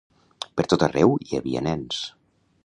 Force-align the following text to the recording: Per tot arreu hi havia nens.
Per 0.61 0.65
tot 0.73 0.85
arreu 0.87 1.13
hi 1.27 1.39
havia 1.41 1.63
nens. 1.69 2.03